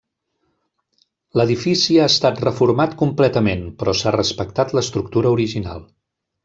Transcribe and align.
L'edifici 1.41 1.99
ha 1.99 2.07
estat 2.13 2.41
reformat 2.47 2.97
completament 3.05 3.65
però 3.83 3.97
s'ha 4.01 4.17
respectat 4.19 4.77
l'estructura 4.79 5.39
original. 5.39 5.89